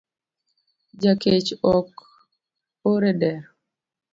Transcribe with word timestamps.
Jakech 1.01 1.49
ok 1.75 1.91
or 2.91 3.01
edero 3.11 3.49